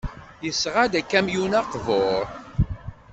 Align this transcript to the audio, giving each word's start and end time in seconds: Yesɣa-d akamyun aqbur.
Yesɣa-d 0.45 0.93
akamyun 1.01 1.53
aqbur. 1.61 2.25